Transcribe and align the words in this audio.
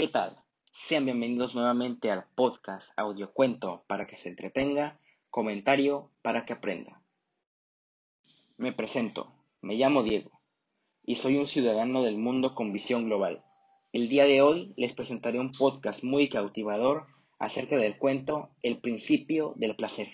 ¿Qué 0.00 0.08
tal? 0.08 0.42
Sean 0.72 1.04
bienvenidos 1.04 1.54
nuevamente 1.54 2.10
al 2.10 2.24
podcast 2.34 2.90
Audiocuento 2.96 3.84
para 3.86 4.06
que 4.06 4.16
se 4.16 4.30
entretenga, 4.30 4.98
comentario 5.28 6.10
para 6.22 6.46
que 6.46 6.54
aprenda. 6.54 7.02
Me 8.56 8.72
presento, 8.72 9.30
me 9.60 9.74
llamo 9.74 10.02
Diego 10.02 10.40
y 11.04 11.16
soy 11.16 11.36
un 11.36 11.46
ciudadano 11.46 12.02
del 12.02 12.16
mundo 12.16 12.54
con 12.54 12.72
visión 12.72 13.04
global. 13.04 13.44
El 13.92 14.08
día 14.08 14.24
de 14.24 14.40
hoy 14.40 14.72
les 14.78 14.94
presentaré 14.94 15.38
un 15.38 15.52
podcast 15.52 16.02
muy 16.02 16.30
cautivador 16.30 17.06
acerca 17.38 17.76
del 17.76 17.98
cuento 17.98 18.48
El 18.62 18.80
principio 18.80 19.52
del 19.56 19.76
placer. 19.76 20.08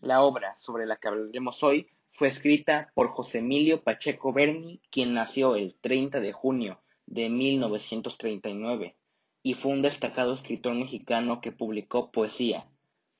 La 0.00 0.22
obra 0.22 0.56
sobre 0.56 0.86
la 0.86 0.96
que 0.96 1.08
hablaremos 1.08 1.62
hoy 1.62 1.90
fue 2.10 2.28
escrita 2.28 2.92
por 2.94 3.08
José 3.08 3.38
Emilio 3.38 3.82
Pacheco 3.82 4.32
Berni, 4.32 4.80
quien 4.90 5.12
nació 5.12 5.56
el 5.56 5.74
30 5.74 6.20
de 6.20 6.32
junio 6.32 6.82
de 7.06 7.28
1939 7.30 8.96
y 9.42 9.54
fue 9.54 9.70
un 9.70 9.80
destacado 9.80 10.34
escritor 10.34 10.74
mexicano 10.74 11.40
que 11.40 11.52
publicó 11.52 12.10
poesía, 12.10 12.68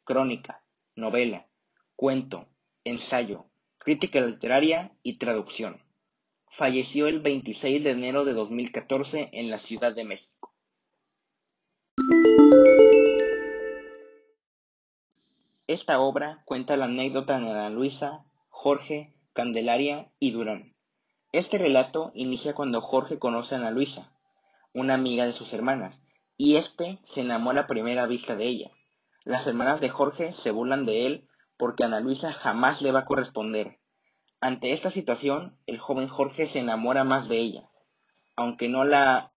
crónica, 0.03 0.65
novela, 0.97 1.47
cuento, 1.95 2.49
ensayo, 2.83 3.47
crítica 3.79 4.21
literaria 4.21 4.93
y 5.05 5.19
traducción. 5.19 5.81
Falleció 6.49 7.07
el 7.07 7.21
26 7.21 7.85
de 7.85 7.91
enero 7.93 8.25
de 8.25 8.33
2014 8.33 9.31
en 9.35 9.51
la 9.51 9.59
Ciudad 9.61 9.95
de 9.95 10.05
México. 10.05 10.53
Esta 15.69 16.01
obra 16.01 16.43
cuenta 16.45 16.77
la 16.77 16.87
anécdota 16.87 17.39
de 17.39 17.51
Ana 17.51 17.71
Luisa, 17.71 18.26
Jorge, 18.69 19.15
Candelaria 19.33 20.11
y 20.19 20.33
Durán. 20.33 20.75
Este 21.31 21.57
relato 21.57 22.11
inicia 22.17 22.53
cuando 22.53 22.81
Jorge 22.81 23.17
conoce 23.17 23.55
a 23.55 23.59
Ana 23.59 23.71
Luisa, 23.71 24.13
una 24.73 24.95
amiga 24.95 25.25
de 25.25 25.33
sus 25.33 25.53
hermanas, 25.53 26.03
y 26.37 26.57
éste 26.57 26.99
se 27.05 27.21
enamora 27.21 27.61
a 27.61 27.67
primera 27.69 28.07
vista 28.07 28.35
de 28.35 28.47
ella. 28.47 28.73
Las 29.23 29.47
hermanas 29.47 29.81
de 29.81 29.89
Jorge 29.89 30.33
se 30.33 30.51
burlan 30.51 30.85
de 30.85 31.07
él 31.07 31.29
porque 31.57 31.85
Ana 31.85 32.01
Luisa 32.01 32.33
jamás 32.33 32.83
le 32.83 32.91
va 32.91 33.03
a 33.03 33.05
corresponder. 33.05 33.79
Ante 34.41 34.73
esta 34.73 34.91
situación, 34.91 35.57
el 35.69 35.79
joven 35.79 36.09
Jorge 36.09 36.49
se 36.49 36.59
enamora 36.59 37.05
más 37.05 37.29
de 37.29 37.39
ella, 37.39 37.71
aunque 38.35 38.69
no 38.69 38.85
la 38.85 39.33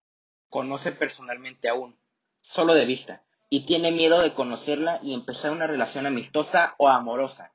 conoce 0.48 0.90
personalmente 0.90 1.68
aún, 1.68 1.96
solo 2.42 2.74
de 2.74 2.84
vista, 2.84 3.22
y 3.48 3.64
tiene 3.64 3.92
miedo 3.92 4.22
de 4.22 4.34
conocerla 4.34 4.98
y 5.04 5.14
empezar 5.14 5.52
una 5.52 5.68
relación 5.68 6.06
amistosa 6.06 6.74
o 6.78 6.88
amorosa. 6.88 7.52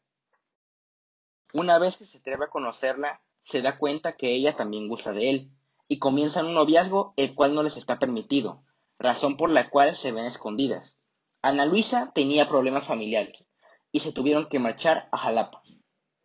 Una 1.58 1.80
vez 1.80 1.95
que 1.95 2.03
se 2.03 2.17
atreve 2.17 2.44
a 2.44 2.50
conocerla, 2.50 3.22
se 3.39 3.61
da 3.61 3.78
cuenta 3.78 4.17
que 4.17 4.36
ella 4.36 4.58
también 4.58 4.89
gusta 4.89 5.14
de 5.14 5.30
él, 5.30 5.52
y 5.88 6.00
comienzan 6.00 6.47
un 6.47 6.56
noviazgo 6.56 7.14
el 7.16 7.34
cual 7.34 7.56
no 7.56 7.64
les 7.64 7.78
está 7.78 7.97
permitido, 7.97 8.66
razón 9.00 9.38
por 9.38 9.50
la 9.50 9.70
cual 9.70 9.95
se 9.95 10.12
ven 10.12 10.25
escondidas. 10.25 11.00
Ana 11.42 11.66
Luisa 11.66 12.12
tenía 12.14 12.50
problemas 12.50 12.84
familiares, 12.84 13.47
y 13.94 14.02
se 14.02 14.12
tuvieron 14.12 14.50
que 14.50 14.59
marchar 14.59 15.08
a 15.14 15.17
Jalapa. 15.17 15.64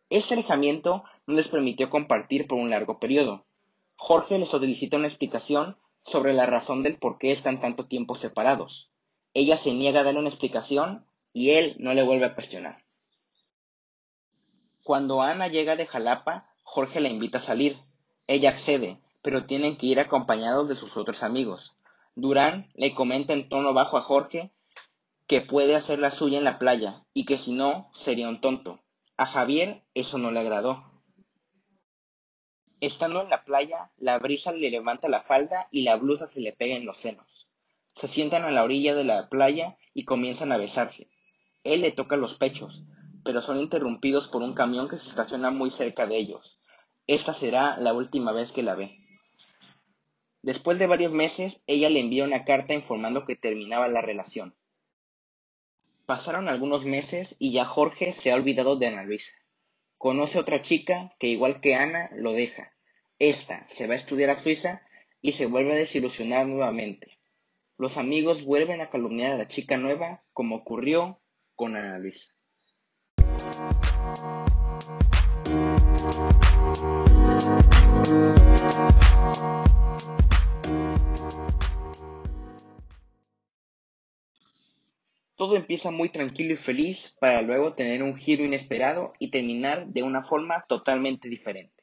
Este 0.08 0.34
alejamiento 0.34 1.04
no 1.28 1.34
les 1.34 1.46
permitió 1.46 1.90
compartir 1.90 2.48
por 2.48 2.58
un 2.58 2.70
largo 2.70 2.98
periodo. 2.98 3.46
Jorge 3.94 4.36
les 4.36 4.48
solicita 4.48 4.96
una 4.96 5.06
explicación 5.06 5.76
sobre 6.02 6.32
la 6.32 6.46
razón 6.46 6.82
del 6.82 6.98
por 6.98 7.18
qué 7.18 7.30
están 7.30 7.60
tanto 7.60 7.86
tiempo 7.86 8.16
separados. 8.16 8.90
Ella 9.32 9.56
se 9.56 9.74
niega 9.74 10.00
a 10.00 10.02
darle 10.02 10.18
una 10.18 10.30
explicación 10.30 11.06
y 11.32 11.50
él 11.50 11.76
no 11.78 11.94
le 11.94 12.02
vuelve 12.02 12.24
a 12.24 12.34
cuestionar. 12.34 12.89
Cuando 14.90 15.22
Ana 15.22 15.46
llega 15.46 15.76
de 15.76 15.86
Jalapa, 15.86 16.48
Jorge 16.64 16.98
la 16.98 17.08
invita 17.08 17.38
a 17.38 17.40
salir. 17.40 17.78
Ella 18.26 18.50
accede, 18.50 18.98
pero 19.22 19.44
tienen 19.44 19.76
que 19.76 19.86
ir 19.86 20.00
acompañados 20.00 20.68
de 20.68 20.74
sus 20.74 20.96
otros 20.96 21.22
amigos. 21.22 21.76
Durán 22.16 22.72
le 22.74 22.92
comenta 22.92 23.32
en 23.32 23.48
tono 23.48 23.72
bajo 23.72 23.98
a 23.98 24.02
Jorge 24.02 24.50
que 25.28 25.42
puede 25.42 25.76
hacer 25.76 26.00
la 26.00 26.10
suya 26.10 26.38
en 26.38 26.44
la 26.44 26.58
playa 26.58 27.04
y 27.14 27.24
que 27.24 27.38
si 27.38 27.52
no 27.52 27.88
sería 27.94 28.28
un 28.28 28.40
tonto. 28.40 28.80
A 29.16 29.26
Javier 29.26 29.84
eso 29.94 30.18
no 30.18 30.32
le 30.32 30.40
agradó. 30.40 30.82
Estando 32.80 33.22
en 33.22 33.30
la 33.30 33.44
playa, 33.44 33.92
la 33.96 34.18
brisa 34.18 34.50
le 34.50 34.70
levanta 34.70 35.08
la 35.08 35.22
falda 35.22 35.68
y 35.70 35.82
la 35.82 35.94
blusa 35.94 36.26
se 36.26 36.40
le 36.40 36.52
pega 36.52 36.74
en 36.74 36.84
los 36.84 36.98
senos. 36.98 37.48
Se 37.94 38.08
sientan 38.08 38.42
a 38.42 38.50
la 38.50 38.64
orilla 38.64 38.96
de 38.96 39.04
la 39.04 39.28
playa 39.28 39.78
y 39.94 40.04
comienzan 40.04 40.50
a 40.50 40.56
besarse. 40.56 41.08
Él 41.62 41.82
le 41.82 41.92
toca 41.92 42.16
los 42.16 42.34
pechos, 42.34 42.82
pero 43.24 43.42
son 43.42 43.58
interrumpidos 43.58 44.28
por 44.28 44.42
un 44.42 44.54
camión 44.54 44.88
que 44.88 44.96
se 44.96 45.08
estaciona 45.08 45.50
muy 45.50 45.70
cerca 45.70 46.06
de 46.06 46.16
ellos. 46.16 46.58
Esta 47.06 47.34
será 47.34 47.76
la 47.78 47.92
última 47.92 48.32
vez 48.32 48.52
que 48.52 48.62
la 48.62 48.74
ve. 48.74 48.96
Después 50.42 50.78
de 50.78 50.86
varios 50.86 51.12
meses, 51.12 51.60
ella 51.66 51.90
le 51.90 52.00
envía 52.00 52.24
una 52.24 52.44
carta 52.44 52.72
informando 52.72 53.26
que 53.26 53.36
terminaba 53.36 53.88
la 53.88 54.00
relación. 54.00 54.54
Pasaron 56.06 56.48
algunos 56.48 56.84
meses 56.84 57.36
y 57.38 57.52
ya 57.52 57.64
Jorge 57.64 58.12
se 58.12 58.32
ha 58.32 58.36
olvidado 58.36 58.76
de 58.76 58.86
Ana 58.86 59.04
Luisa. 59.04 59.36
Conoce 59.98 60.38
otra 60.38 60.62
chica 60.62 61.14
que, 61.18 61.28
igual 61.28 61.60
que 61.60 61.74
Ana, 61.74 62.10
lo 62.14 62.32
deja. 62.32 62.72
Esta 63.18 63.68
se 63.68 63.86
va 63.86 63.94
a 63.94 63.96
estudiar 63.98 64.30
a 64.30 64.36
Suiza 64.36 64.82
y 65.20 65.32
se 65.32 65.46
vuelve 65.46 65.72
a 65.72 65.76
desilusionar 65.76 66.46
nuevamente. 66.46 67.18
Los 67.76 67.98
amigos 67.98 68.44
vuelven 68.44 68.80
a 68.80 68.88
calumniar 68.88 69.32
a 69.32 69.36
la 69.36 69.48
chica 69.48 69.76
nueva 69.76 70.24
como 70.32 70.56
ocurrió 70.56 71.20
con 71.54 71.76
Ana 71.76 71.98
Luisa. 71.98 72.34
Todo 85.36 85.56
empieza 85.56 85.90
muy 85.90 86.10
tranquilo 86.10 86.52
y 86.52 86.56
feliz 86.58 87.16
para 87.18 87.40
luego 87.40 87.72
tener 87.72 88.02
un 88.02 88.14
giro 88.14 88.44
inesperado 88.44 89.14
y 89.18 89.30
terminar 89.30 89.86
de 89.86 90.02
una 90.02 90.22
forma 90.22 90.66
totalmente 90.68 91.30
diferente. 91.30 91.82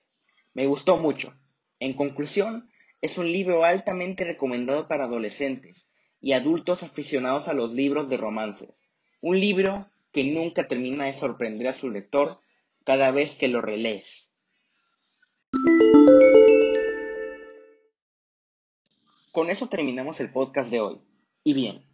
Me 0.53 0.67
gustó 0.67 0.97
mucho. 0.97 1.33
En 1.79 1.93
conclusión, 1.93 2.69
es 3.01 3.17
un 3.17 3.31
libro 3.31 3.63
altamente 3.63 4.25
recomendado 4.25 4.87
para 4.87 5.05
adolescentes 5.05 5.89
y 6.21 6.33
adultos 6.33 6.83
aficionados 6.83 7.47
a 7.47 7.53
los 7.53 7.73
libros 7.73 8.09
de 8.09 8.17
romances. 8.17 8.69
Un 9.21 9.39
libro 9.39 9.89
que 10.17 10.23
nunca 10.23 10.67
termina 10.67 11.05
de 11.05 11.13
sorprender 11.13 11.67
a 11.67 11.73
su 11.73 11.91
lector 11.91 12.39
cada 12.83 13.11
vez 13.11 13.35
que 13.35 13.49
lo 13.49 13.61
relees. 13.61 14.31
Con 19.31 19.51
eso 19.51 19.69
terminamos 19.69 20.19
el 20.19 20.31
podcast 20.31 20.71
de 20.71 20.79
hoy. 20.79 21.01
Y 21.43 21.53
bien, 21.53 21.85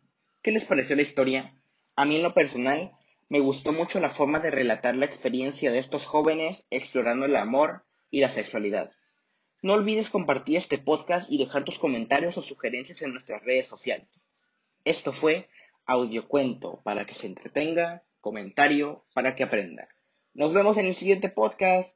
¿qué 0.42 0.54
les 0.54 0.64
pareció 0.64 0.96
la 0.96 1.02
historia? 1.02 1.60
A 1.98 2.06
mí 2.06 2.16
en 2.16 2.24
lo 2.24 2.34
personal 2.34 2.94
me 3.28 3.42
gustó 3.42 3.74
mucho 3.74 4.00
la 4.00 4.10
forma 4.10 4.40
de 4.40 4.52
relatar 4.52 4.96
la 4.96 5.06
experiencia 5.06 5.74
de 5.74 5.80
estos 5.80 6.06
jóvenes 6.06 6.66
explorando 6.70 7.26
el 7.26 7.36
amor 7.36 7.84
y 8.10 8.22
la 8.22 8.30
sexualidad. 8.30 8.94
No 9.62 9.74
olvides 9.74 10.10
compartir 10.10 10.56
este 10.56 10.78
podcast 10.78 11.30
y 11.30 11.40
dejar 11.40 11.66
tus 11.66 11.78
comentarios 11.78 12.38
o 12.38 12.42
sugerencias 12.42 13.02
en 13.02 13.12
nuestras 13.12 13.44
redes 13.44 13.68
sociales. 13.68 14.08
Esto 14.86 15.12
fue 15.12 15.50
Audiocuento 15.86 16.82
para 16.84 17.06
que 17.06 17.14
se 17.14 17.28
entretenga, 17.28 18.04
comentario 18.24 19.06
para 19.14 19.36
que 19.36 19.44
aprenda. 19.44 19.90
Nos 20.34 20.54
vemos 20.54 20.78
en 20.78 20.88
el 20.88 20.96
siguiente 20.96 21.30
podcast. 21.30 21.96